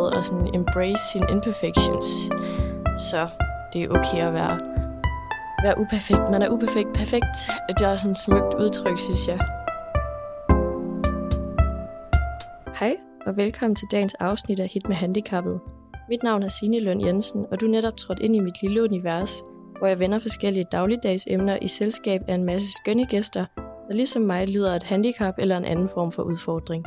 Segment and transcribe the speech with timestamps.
[0.00, 2.06] med at sådan embrace sine imperfections.
[3.10, 3.28] Så
[3.72, 4.56] det er okay at være,
[5.64, 6.24] være uperfekt.
[6.30, 7.36] Man er uperfekt perfekt.
[7.68, 9.38] Det er sådan et smukt udtryk, synes jeg.
[12.80, 12.96] Hej,
[13.26, 15.60] og velkommen til dagens afsnit af Hit med Handicappet.
[16.08, 18.82] Mit navn er Signe Lund Jensen, og du er netop trådt ind i mit lille
[18.82, 19.42] univers,
[19.78, 23.44] hvor jeg vender forskellige dagligdags emner i selskab af en masse skønne gæster,
[23.88, 26.84] der ligesom mig lider af et handicap eller en anden form for udfordring.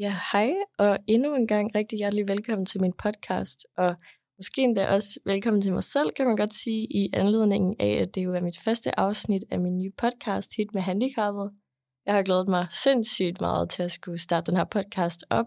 [0.00, 3.96] Ja, hej, og endnu en gang rigtig hjertelig velkommen til min podcast, og
[4.38, 8.14] måske endda også velkommen til mig selv, kan man godt sige, i anledningen af, at
[8.14, 11.50] det jo er mit første afsnit af min nye podcast, Hit med Handicappet.
[12.06, 15.46] Jeg har glædet mig sindssygt meget til at skulle starte den her podcast op,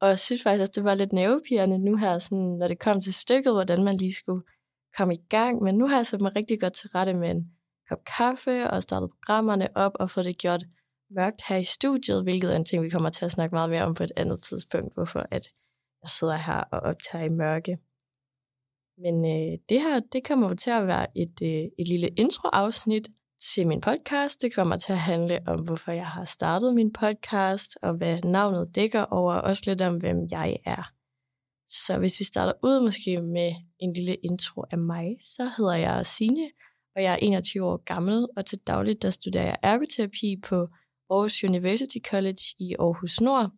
[0.00, 3.00] og jeg synes faktisk, at det var lidt nervepirrende nu her, sådan, når det kom
[3.00, 4.42] til stykket, hvordan man lige skulle
[4.96, 5.62] komme i gang.
[5.62, 7.50] Men nu har jeg sat mig rigtig godt til rette med en
[7.88, 10.64] kop kaffe og startet programmerne op og fået det gjort
[11.14, 13.84] mørkt her i studiet, hvilket er en ting, vi kommer til at snakke meget mere
[13.84, 15.48] om på et andet tidspunkt, hvorfor at
[16.02, 17.78] jeg sidder her og optager i mørke.
[18.98, 23.08] Men øh, det her, det kommer til at være et, øh, et lille introafsnit
[23.42, 24.42] til min podcast.
[24.42, 28.74] Det kommer til at handle om, hvorfor jeg har startet min podcast, og hvad navnet
[28.74, 30.92] dækker over, og også lidt om, hvem jeg er.
[31.68, 36.06] Så hvis vi starter ud måske med en lille intro af mig, så hedder jeg
[36.06, 36.50] Sine,
[36.96, 40.68] og jeg er 21 år gammel, og til dagligt der studerer jeg ergoterapi på
[41.12, 43.50] Aarhus University College i Aarhus Nord,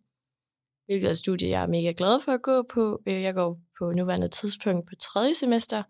[0.85, 3.01] hvilket er et studie, jeg er mega glad for at gå på.
[3.07, 5.83] Øh, jeg går på nuværende tidspunkt på tredje semester,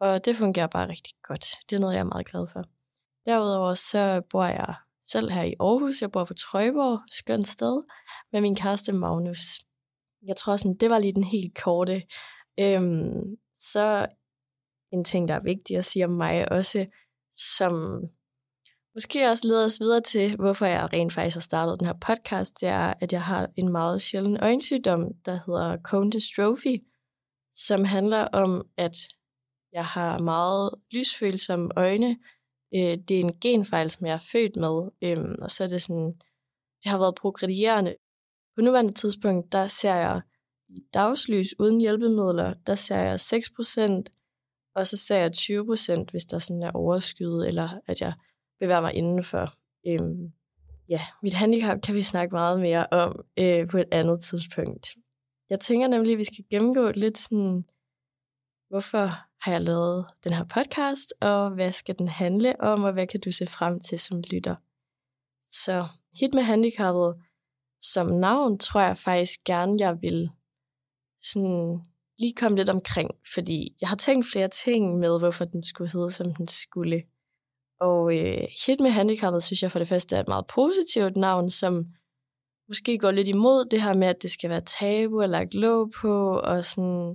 [0.00, 1.44] og det fungerer bare rigtig godt.
[1.70, 2.64] Det er noget, jeg er meget glad for.
[3.26, 6.02] Derudover så bor jeg selv her i Aarhus.
[6.02, 7.82] Jeg bor på Trøjborg, skønt sted,
[8.32, 9.60] med min kæreste Magnus.
[10.26, 12.02] Jeg tror sådan, det var lige den helt korte.
[12.60, 14.06] Øhm, så
[14.92, 16.86] en ting, der er vigtig at sige om mig også,
[17.32, 18.02] som
[18.94, 22.60] måske også leder os videre til, hvorfor jeg rent faktisk har startet den her podcast,
[22.60, 26.84] det er, at jeg har en meget sjælden øjensygdom, der hedder cone dystrophy,
[27.52, 28.96] som handler om, at
[29.72, 32.18] jeg har meget lysfølsomme øjne.
[32.74, 35.82] Øh, det er en genfejl, som jeg er født med, øhm, og så er det
[35.82, 36.12] sådan,
[36.82, 37.96] det har været progredierende.
[38.56, 40.20] På nuværende tidspunkt, der ser jeg
[40.68, 44.02] i dagslys uden hjælpemidler, der ser jeg 6%,
[44.74, 48.12] og så ser jeg 20%, hvis der sådan er overskyet, eller at jeg
[48.62, 49.54] bevæger mig indenfor.
[49.86, 50.32] Øhm,
[50.88, 54.86] ja, mit handicap kan vi snakke meget mere om øh, på et andet tidspunkt.
[55.50, 57.64] Jeg tænker nemlig, at vi skal gennemgå lidt sådan,
[58.68, 59.06] hvorfor
[59.40, 63.20] har jeg lavet den her podcast, og hvad skal den handle om, og hvad kan
[63.20, 64.56] du se frem til som lytter.
[65.42, 65.86] Så
[66.20, 67.14] Hit med Handicappet
[67.80, 70.30] som navn tror jeg faktisk gerne, jeg vil
[71.20, 71.84] sådan
[72.18, 76.10] lige komme lidt omkring, fordi jeg har tænkt flere ting med, hvorfor den skulle hedde,
[76.10, 77.02] som den skulle.
[77.82, 81.50] Og øh, Hit med Handicappet synes jeg for det første er et meget positivt navn,
[81.50, 81.86] som
[82.68, 85.92] måske går lidt imod det her med, at det skal være tabu og lagt låg
[86.00, 87.14] på, og sådan,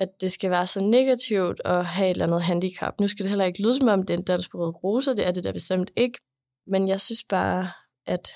[0.00, 3.00] at det skal være så negativt at have et eller andet handicap.
[3.00, 5.32] Nu skal det heller ikke lyde som om, det er en dansksproget roser, det er
[5.32, 6.18] det der bestemt ikke.
[6.66, 7.68] Men jeg synes bare,
[8.06, 8.28] at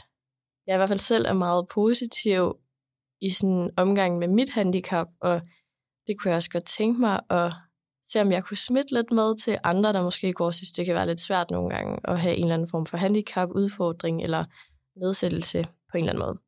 [0.66, 2.56] jeg i hvert fald selv er meget positiv
[3.20, 5.40] i sådan omgang med mit handicap, og
[6.06, 7.52] det kunne jeg også godt tænke mig at
[8.10, 10.94] se, om jeg kunne smitte lidt med til andre, der måske går synes, det kan
[10.94, 14.44] være lidt svært nogle gange at have en eller anden form for handicap, udfordring eller
[14.96, 16.38] nedsættelse på en eller anden måde.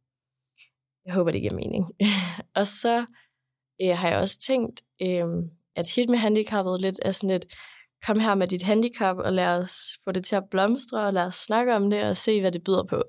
[1.06, 1.84] Jeg håber, det giver mening.
[2.58, 3.06] og så
[3.82, 5.26] øh, har jeg også tænkt, øh,
[5.76, 7.44] at hit med handicappet lidt er sådan et,
[8.06, 11.22] kom her med dit handicap, og lad os få det til at blomstre, og lad
[11.22, 13.02] os snakke om det, og se, hvad det byder på.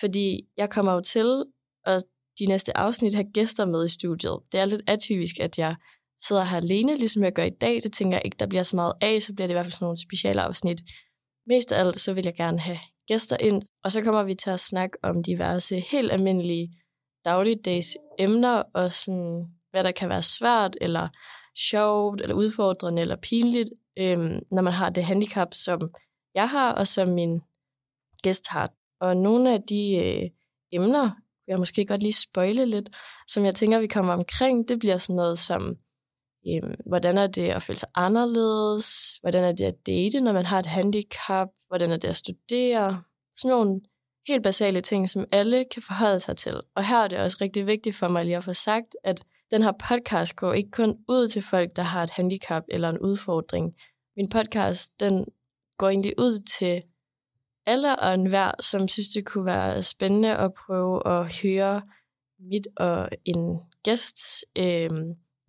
[0.00, 1.44] Fordi jeg kommer jo til
[1.86, 2.04] at
[2.38, 4.38] de næste afsnit har gæster med i studiet.
[4.52, 5.76] Det er lidt atypisk, at jeg
[6.28, 7.82] sidder her alene, ligesom jeg gør i dag.
[7.82, 9.72] Det tænker jeg ikke, der bliver så meget af, så bliver det i hvert fald
[9.72, 10.80] sådan nogle speciale afsnit.
[11.46, 14.50] Mest af alt, så vil jeg gerne have gæster ind, og så kommer vi til
[14.50, 16.76] at snakke om diverse helt almindelige
[17.24, 21.08] dagligdags emner, og sådan, hvad der kan være svært, eller
[21.70, 25.90] sjovt, eller udfordrende, eller pinligt, øhm, når man har det handicap, som
[26.34, 27.40] jeg har, og som min
[28.22, 28.70] gæst har.
[29.00, 30.30] Og nogle af de øh,
[30.72, 31.10] emner,
[31.46, 32.90] jeg måske godt lige spøjle lidt,
[33.28, 35.76] som jeg tænker, vi kommer omkring, det bliver sådan noget som,
[36.48, 40.46] Øhm, hvordan er det at føle sig anderledes, hvordan er det at date, når man
[40.46, 43.02] har et handicap, hvordan er det at studere,
[43.34, 43.80] sådan nogle
[44.28, 46.60] helt basale ting, som alle kan forholde sig til.
[46.76, 49.62] Og her er det også rigtig vigtigt for mig lige at få sagt, at den
[49.62, 53.74] her podcast går ikke kun ud til folk, der har et handicap eller en udfordring.
[54.16, 55.24] Min podcast, den
[55.78, 56.82] går egentlig ud til
[57.66, 61.82] alle og enhver, som synes, det kunne være spændende at prøve at høre
[62.40, 64.90] mit og en gæsts øh,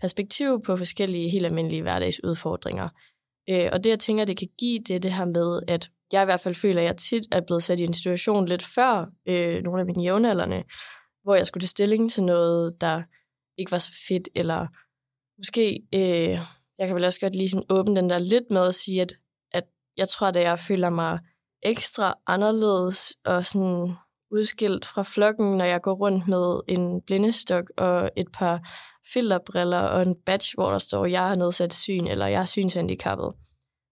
[0.02, 2.90] perspektiv på forskellige helt almindelige hverdagsudfordringer.
[3.50, 6.22] Øh, og det, jeg tænker, det kan give, det er det her med, at jeg
[6.22, 9.06] i hvert fald føler, at jeg tit er blevet sat i en situation lidt før
[9.26, 10.64] øh, nogle af mine jævnaldrende,
[11.24, 13.04] hvor jeg skulle til stilling til noget, der
[13.58, 14.68] ikke var så fedt, eller
[15.38, 16.40] måske, øh,
[16.80, 19.14] jeg kan vel også godt lige sådan åbne den der lidt med at sige, at,
[19.52, 19.64] at
[19.98, 21.20] jeg tror, at jeg føler mig
[21.64, 23.94] ekstra anderledes og sådan
[24.32, 28.60] udskilt fra flokken, når jeg går rundt med en blindestok og et par
[29.14, 33.34] filterbriller og en badge, hvor der står, jeg har nedsat syn, eller jeg er synshandicappet.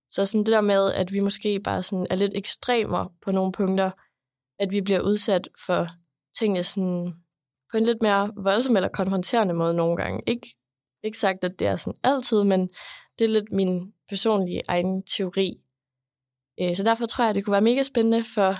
[0.09, 3.51] Så sådan det der med, at vi måske bare sådan er lidt ekstremer på nogle
[3.51, 3.91] punkter,
[4.59, 5.87] at vi bliver udsat for
[6.37, 7.13] tingene sådan
[7.71, 10.21] på en lidt mere voldsom eller konfronterende måde nogle gange.
[10.27, 10.47] Ikke,
[11.03, 12.69] ikke sagt, at det er sådan altid, men
[13.19, 15.61] det er lidt min personlige egen teori.
[16.61, 18.55] Øh, så derfor tror jeg, at det kunne være mega spændende for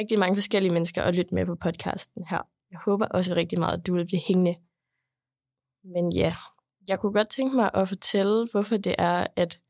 [0.00, 2.42] rigtig mange forskellige mennesker at lytte med på podcasten her.
[2.70, 4.56] Jeg håber også rigtig meget, at du vil blive hængende.
[5.92, 6.34] Men ja,
[6.88, 9.60] jeg kunne godt tænke mig at fortælle, hvorfor det er, at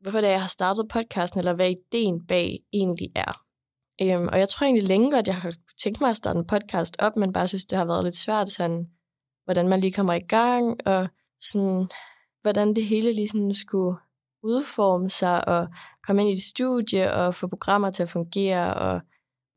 [0.00, 3.44] hvorfor det er, jeg har startet podcasten, eller hvad ideen bag egentlig er.
[4.02, 6.96] Øhm, og jeg tror egentlig længe at jeg har tænkt mig at starte en podcast
[6.98, 8.86] op, men bare synes, det har været lidt svært, sådan,
[9.44, 11.08] hvordan man lige kommer i gang, og
[11.40, 11.88] sådan,
[12.42, 13.98] hvordan det hele lige sådan skulle
[14.42, 15.68] udforme sig, og
[16.06, 19.00] komme ind i et studie, og få programmer til at fungere, og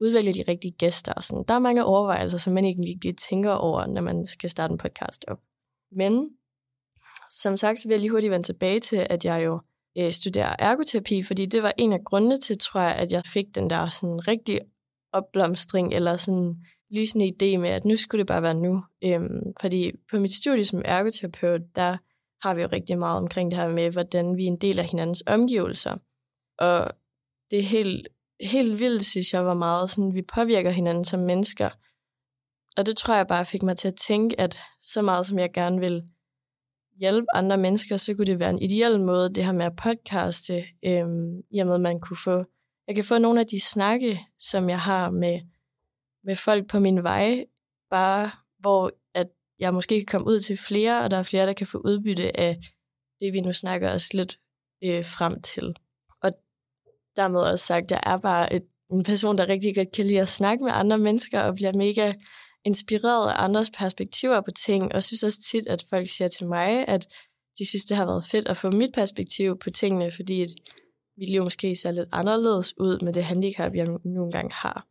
[0.02, 1.14] udvælge de rigtige gæster.
[1.14, 1.44] Og sådan.
[1.48, 4.78] Der er mange overvejelser, som man ikke lige tænker over, når man skal starte en
[4.78, 5.40] podcast op.
[5.96, 6.30] Men
[7.30, 9.62] som sagt, så vil jeg lige hurtigt vende tilbage til, at jeg jo
[9.98, 13.46] øh, studerer ergoterapi, fordi det var en af grundene til, tror jeg, at jeg fik
[13.56, 14.62] den der sådan rigtig
[15.14, 16.56] opblomstring, eller sådan
[16.92, 18.84] lysende idé med, at nu skulle det bare være nu.
[19.04, 21.98] Øhm, fordi på mit studie som ergoterapeut, der
[22.42, 24.86] har vi jo rigtig meget omkring det her med, hvordan vi er en del af
[24.86, 25.98] hinandens omgivelser.
[26.58, 26.92] Og
[27.52, 28.08] det er helt,
[28.42, 31.70] helt vildt, synes jeg, hvor meget sådan, vi påvirker hinanden som mennesker.
[32.78, 35.54] Og det tror jeg bare fik mig til at tænke, at så meget som jeg
[35.54, 36.04] gerne vil
[37.00, 40.66] hjælpe andre mennesker, så kunne det være en ideel måde, det her med at podcaste,
[40.86, 42.46] øhm, i og med at man kunne få,
[42.88, 45.40] jeg kan få nogle af de snakke, som jeg har med,
[46.24, 47.46] med folk på min vej,
[47.90, 49.28] bare hvor at
[49.60, 52.40] jeg måske kan komme ud til flere, og der er flere, der kan få udbytte
[52.40, 52.60] af
[53.20, 54.40] det, vi nu snakker os lidt
[54.84, 55.76] øh, frem til.
[56.22, 56.32] Og
[57.16, 60.28] dermed også sagt, jeg er bare et, en person, der rigtig godt kan lide at
[60.28, 62.12] snakke med andre mennesker, og bliver mega
[62.66, 66.88] inspireret af andres perspektiver på ting, og synes også tit, at folk siger til mig,
[66.88, 67.08] at
[67.60, 70.50] de synes, det har været fedt at få mit perspektiv på tingene, fordi at
[71.18, 74.88] mit liv måske ser lidt anderledes ud med det handicap, jeg nu engang har.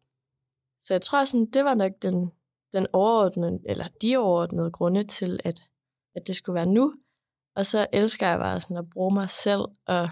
[0.81, 2.31] Så jeg tror, sådan, det var nok den,
[2.73, 5.62] den overordnede, eller de overordnede grunde til, at,
[6.17, 6.94] at det skulle være nu.
[7.56, 10.09] Og så elsker jeg bare sådan at bruge mig selv og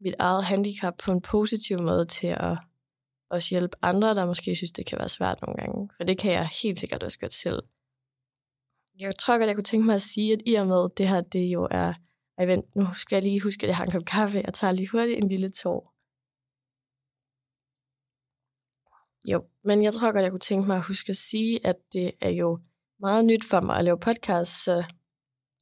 [0.00, 2.58] mit eget handicap på en positiv måde til at
[3.32, 5.90] også hjælpe andre, der måske synes, det kan være svært nogle gange.
[5.96, 7.62] For det kan jeg helt sikkert også godt selv.
[8.98, 11.20] Jeg tror godt, jeg kunne tænke mig at sige, at i og med det her,
[11.20, 11.94] det jo er...
[12.38, 14.42] Ej, vent, nu skal jeg lige huske, at jeg har en kop kaffe.
[14.44, 15.92] Jeg tager lige hurtigt en lille tår.
[19.32, 22.12] Jo, men jeg tror godt, jeg kunne tænke mig at huske at sige, at det
[22.20, 22.58] er jo
[23.00, 24.84] meget nyt for mig at lave podcast, så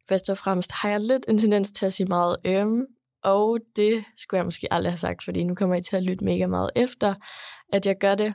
[0.08, 2.86] først og fremmest har jeg lidt en tendens til at sige meget øhm,
[3.22, 6.24] og det skulle jeg måske aldrig have sagt, fordi nu kommer I til at lytte
[6.24, 7.14] mega meget efter,
[7.72, 8.34] at jeg gør det.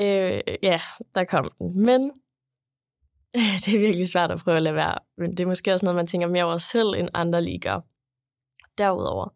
[0.00, 0.80] Øh, ja,
[1.14, 1.82] der kom den.
[1.82, 2.10] Men
[3.64, 4.98] det er virkelig svært at prøve at lade være.
[5.18, 7.80] Men det er måske også noget, man tænker mere over selv, end andre lige gør.
[8.78, 9.28] Derudover,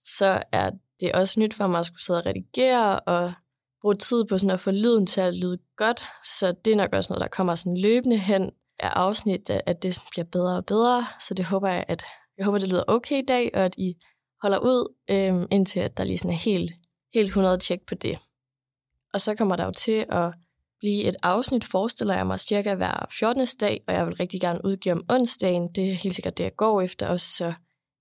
[0.00, 0.70] så er
[1.00, 3.32] det også nyt for mig at skulle sidde og redigere og
[3.80, 6.02] bruge tid på sådan at få lyden til at lyde godt.
[6.24, 9.98] Så det er nok også noget, der kommer sådan løbende hen af afsnit, at det
[10.10, 11.04] bliver bedre og bedre.
[11.20, 12.04] Så det håber jeg, at
[12.40, 13.94] jeg håber, det lyder okay i dag, og at I
[14.42, 16.72] holder ud, øhm, indtil at der lige sådan er helt,
[17.14, 18.18] helt 100 tjek på det.
[19.12, 20.34] Og så kommer der jo til at
[20.78, 23.46] blive et afsnit, forestiller jeg mig, cirka hver 14.
[23.60, 25.74] dag, og jeg vil rigtig gerne udgive om onsdagen.
[25.74, 27.52] Det er helt sikkert det, jeg går efter også, så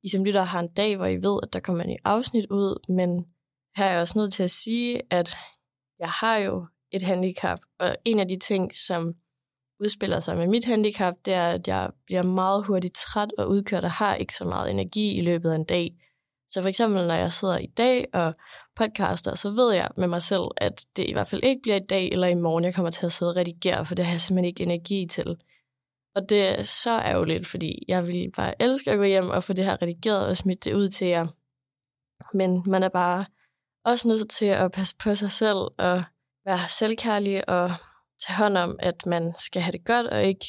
[0.03, 2.93] I som lytter har en dag, hvor I ved, at der kommer en afsnit ud,
[2.93, 3.25] men
[3.75, 5.35] her er jeg også nødt til at sige, at
[5.99, 9.13] jeg har jo et handicap, og en af de ting, som
[9.79, 13.83] udspiller sig med mit handicap, det er, at jeg bliver meget hurtigt træt og udkørt
[13.83, 15.91] og har ikke så meget energi i løbet af en dag.
[16.49, 18.33] Så for eksempel, når jeg sidder i dag og
[18.75, 21.85] podcaster, så ved jeg med mig selv, at det i hvert fald ikke bliver i
[21.89, 24.21] dag eller i morgen, jeg kommer til at sidde og redigere, for det har jeg
[24.21, 25.37] simpelthen ikke energi til.
[26.15, 29.53] Og det er så ærgerligt, fordi jeg ville bare elske at gå hjem og få
[29.53, 31.27] det her redigeret og smidt det ud til jer.
[32.33, 33.25] Men man er bare
[33.85, 36.03] også nødt til at passe på sig selv og
[36.45, 37.71] være selvkærlig og
[38.27, 40.45] tage hånd om, at man skal have det godt, og ikke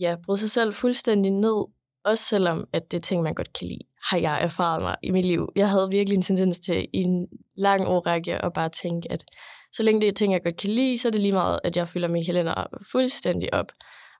[0.00, 1.64] ja, bryde sig selv fuldstændig ned,
[2.04, 5.10] også selvom at det er ting, man godt kan lide, har jeg erfaret mig i
[5.10, 5.52] mit liv.
[5.56, 9.24] Jeg havde virkelig en tendens til i en lang årrække at bare tænke, at
[9.72, 11.76] så længe det er ting, jeg godt kan lide, så er det lige meget, at
[11.76, 13.72] jeg fylder min kalender fuldstændig op.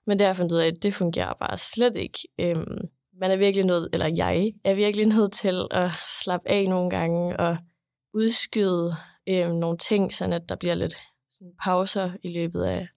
[0.07, 2.19] Men det har jeg fundet ud af, at det fungerer bare slet ikke.
[2.39, 2.77] Øhm,
[3.19, 5.89] man er virkelig nødt, eller jeg er virkelig nødt til at
[6.21, 7.57] slappe af nogle gange og
[8.13, 8.91] udskyde
[9.29, 10.95] øhm, nogle ting, sådan at der bliver lidt
[11.37, 12.87] sådan pauser i løbet af,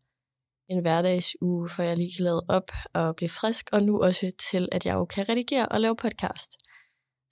[0.68, 4.68] en hverdagsuge, for jeg lige kan lade op og blive frisk, og nu også til,
[4.72, 6.50] at jeg jo kan redigere og lave podcast.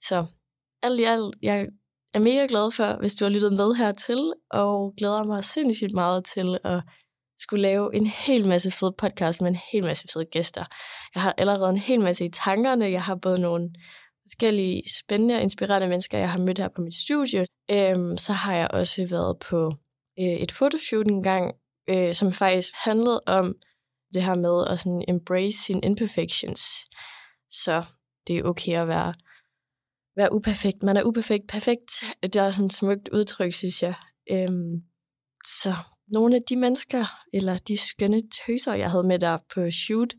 [0.03, 0.25] Så
[0.83, 1.65] alt i alt, jeg
[2.13, 6.25] er mega glad for, hvis du har lyttet med hertil, og glæder mig sindssygt meget
[6.25, 6.83] til at
[7.39, 10.65] skulle lave en hel masse fed podcast med en hel masse fede gæster.
[11.15, 12.91] Jeg har allerede en hel masse i tankerne.
[12.91, 13.69] Jeg har både nogle
[14.27, 17.45] forskellige spændende og inspirerende mennesker, jeg har mødt her på mit studie.
[17.71, 19.73] Øhm, så har jeg også været på
[20.19, 21.55] øh, et fotoshoot engang,
[21.89, 23.55] øh, som faktisk handlede om
[24.13, 26.61] det her med at sådan embrace sine imperfections.
[27.49, 27.83] Så
[28.27, 29.13] det er okay at være,
[30.15, 30.83] være uperfekt.
[30.83, 31.91] Man er uperfekt perfekt.
[32.23, 33.93] Det er sådan et smukt udtryk, synes jeg.
[34.31, 34.83] Øhm,
[35.61, 35.73] så
[36.07, 40.13] nogle af de mennesker, eller de skønne tøser, jeg havde med der på shoot,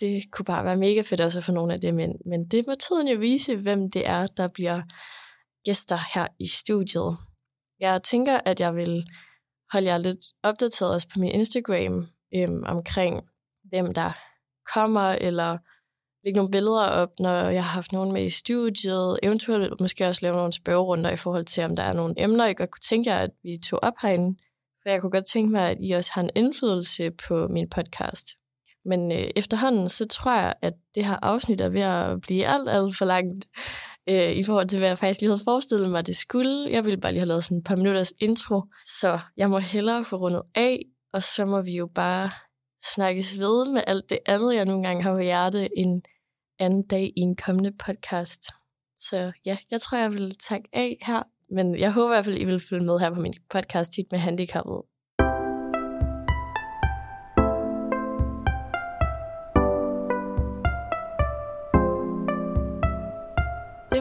[0.00, 2.74] det kunne bare være mega fedt også for nogle af dem, men, men det må
[2.74, 4.82] tiden jo vise, hvem det er, der bliver
[5.64, 7.16] gæster her i studiet.
[7.80, 9.06] Jeg tænker, at jeg vil
[9.72, 13.22] holde jer lidt opdateret også på min Instagram øhm, omkring,
[13.64, 14.10] hvem der
[14.74, 15.58] kommer, eller
[16.24, 20.22] lægge nogle billeder op, når jeg har haft nogen med i studiet, eventuelt måske også
[20.22, 23.10] lave nogle spørgerunder i forhold til, om der er nogle emner, jeg godt kunne tænke
[23.10, 24.38] jer, at vi tog op herinde.
[24.82, 28.26] For jeg kunne godt tænke mig, at I også har en indflydelse på min podcast.
[28.84, 32.68] Men øh, efterhånden, så tror jeg, at det her afsnit er ved at blive alt,
[32.68, 33.46] alt for langt
[34.08, 36.70] øh, i forhold til, hvad jeg faktisk lige havde forestillet mig, det skulle.
[36.70, 40.04] Jeg ville bare lige have lavet sådan et par minutters intro, så jeg må hellere
[40.04, 40.82] få rundet af,
[41.12, 42.30] og så må vi jo bare
[42.94, 46.02] snakkes ved med alt det andet, jeg nogle gange har på hjerte en
[46.58, 48.42] anden dag i en kommende podcast.
[48.96, 52.38] Så ja, jeg tror, jeg vil takke af her, men jeg håber i hvert fald,
[52.38, 54.82] I vil følge med her på min podcast tit med handicappet.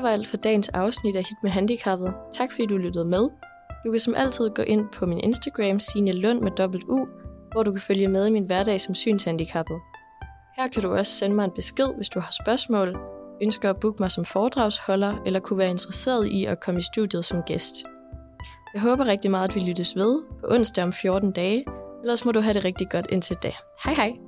[0.04, 2.14] Var alt for dagens afsnit af Hit med Handicappet.
[2.32, 3.30] Tak fordi du lyttede med.
[3.86, 7.08] Du kan som altid gå ind på min Instagram, Signe Lund med dobbelt U,
[7.52, 9.78] hvor du kan følge med i min hverdag som synshandicappet.
[10.58, 12.98] Her kan du også sende mig en besked, hvis du har spørgsmål,
[13.42, 17.26] ønsker at booke mig som foredragsholder, eller kunne være interesseret i at komme i studiet
[17.26, 17.76] som gæst.
[18.74, 21.66] Jeg håber rigtig meget, at vi lyttes ved på onsdag om 14 dage,
[22.04, 23.52] ellers må du have det rigtig godt indtil da.
[23.84, 24.23] Hej hej!